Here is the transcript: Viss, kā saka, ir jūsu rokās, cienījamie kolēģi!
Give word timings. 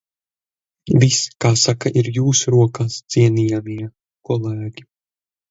Viss, 1.03 1.19
kā 1.45 1.51
saka, 1.63 1.91
ir 2.01 2.09
jūsu 2.15 2.55
rokās, 2.57 2.97
cienījamie 3.17 3.79
kolēģi! 4.31 4.89